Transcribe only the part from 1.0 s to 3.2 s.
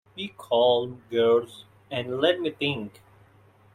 girls, and let me think.